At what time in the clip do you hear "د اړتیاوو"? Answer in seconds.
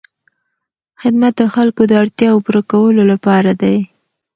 1.87-2.43